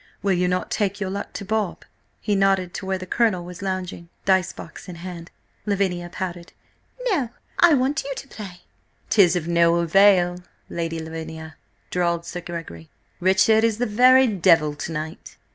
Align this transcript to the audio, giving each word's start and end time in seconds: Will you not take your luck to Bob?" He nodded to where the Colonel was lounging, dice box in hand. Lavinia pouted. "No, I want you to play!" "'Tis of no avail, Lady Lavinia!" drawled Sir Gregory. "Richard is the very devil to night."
Will 0.23 0.33
you 0.33 0.47
not 0.47 0.71
take 0.71 0.99
your 0.99 1.11
luck 1.11 1.31
to 1.33 1.45
Bob?" 1.45 1.85
He 2.21 2.33
nodded 2.35 2.73
to 2.73 2.87
where 2.87 2.97
the 2.97 3.05
Colonel 3.05 3.45
was 3.45 3.61
lounging, 3.61 4.09
dice 4.25 4.51
box 4.51 4.89
in 4.89 4.95
hand. 4.95 5.29
Lavinia 5.67 6.09
pouted. 6.09 6.53
"No, 7.11 7.29
I 7.59 7.75
want 7.75 8.03
you 8.03 8.11
to 8.15 8.27
play!" 8.27 8.61
"'Tis 9.11 9.35
of 9.35 9.47
no 9.47 9.75
avail, 9.75 10.37
Lady 10.71 10.97
Lavinia!" 10.97 11.55
drawled 11.91 12.25
Sir 12.25 12.41
Gregory. 12.41 12.89
"Richard 13.19 13.63
is 13.63 13.77
the 13.77 13.85
very 13.85 14.25
devil 14.25 14.73
to 14.73 14.91
night." 14.91 15.37